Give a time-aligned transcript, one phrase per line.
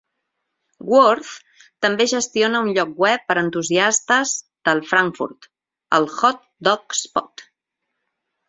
[0.91, 1.27] Worth
[1.85, 4.33] també gestiona un lloc web per a entusiastes
[4.71, 5.49] del frankfurt,
[5.99, 7.47] el "Hot Dog Spot".